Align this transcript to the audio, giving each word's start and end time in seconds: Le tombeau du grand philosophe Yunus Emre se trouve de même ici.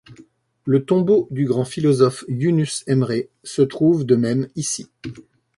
Le 0.65 0.83
tombeau 0.83 1.27
du 1.29 1.45
grand 1.45 1.63
philosophe 1.63 2.25
Yunus 2.27 2.83
Emre 2.87 3.27
se 3.43 3.61
trouve 3.61 4.03
de 4.03 4.15
même 4.15 4.47
ici. 4.55 4.87